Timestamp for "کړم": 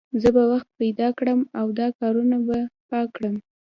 1.17-1.39, 3.15-3.35